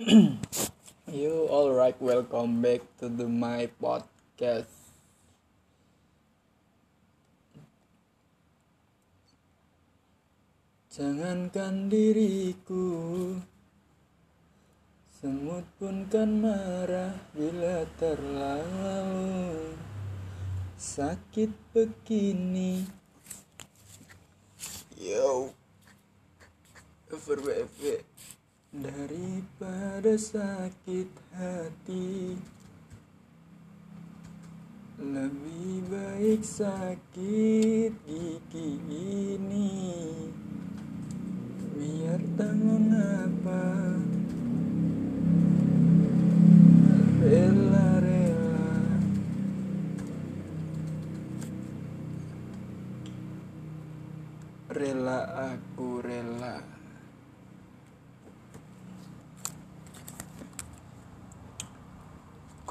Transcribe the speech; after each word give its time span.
you 1.12 1.44
all 1.52 1.68
right 1.76 1.92
welcome 2.00 2.64
back 2.64 2.80
to 2.96 3.04
the 3.04 3.28
my 3.28 3.68
podcast 3.84 4.96
jangankan 10.88 11.92
diriku 11.92 12.88
semut 15.12 15.68
pun 15.76 16.08
kan 16.08 16.32
marah 16.48 17.20
bila 17.36 17.84
terlalu 18.00 19.76
sakit 20.80 21.52
begini 21.76 22.88
yo 24.96 25.52
FRBFB 27.12 28.08
daripada 28.70 30.14
sakit 30.14 31.10
hati 31.34 32.38
lebih 34.94 35.82
baik 35.90 36.38
sakit 36.38 37.90
gigi 38.06 38.78
ini 39.34 39.74
biar 41.74 42.22
tak 42.38 42.54
mengapa 42.62 43.66
rela 47.26 47.86
rela 47.98 48.70
rela 54.70 55.18
aku 55.58 55.90
rela 56.06 56.79